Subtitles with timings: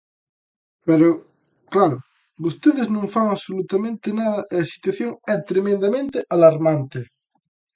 [0.87, 1.07] Pero,
[1.73, 1.97] claro,
[2.43, 6.99] vostedes non fan absolutamente nada e a situación é tremendamente alarmante.